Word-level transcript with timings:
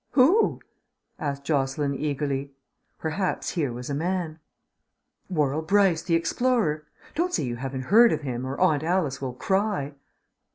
"Who?" 0.13 0.61
asked 1.19 1.43
Jocelyn 1.43 1.93
eagerly. 1.93 2.53
Perhaps 2.97 3.51
here 3.51 3.71
was 3.71 3.87
a 3.87 3.93
man. 3.93 4.39
"Worrall 5.29 5.61
Brice, 5.61 6.01
the 6.01 6.15
explorer. 6.15 6.87
Don't 7.13 7.31
say 7.35 7.43
you 7.43 7.57
haven't 7.57 7.83
heard 7.93 8.11
of 8.11 8.21
him 8.21 8.43
or 8.43 8.59
Aunt 8.59 8.81
Alice 8.81 9.21
will 9.21 9.33
cry." 9.35 9.93